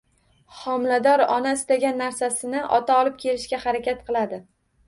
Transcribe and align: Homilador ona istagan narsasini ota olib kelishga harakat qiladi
Homilador 0.59 1.23
ona 1.35 1.51
istagan 1.59 2.01
narsasini 2.05 2.65
ota 2.79 2.99
olib 3.03 3.23
kelishga 3.27 3.63
harakat 3.67 4.03
qiladi 4.09 4.43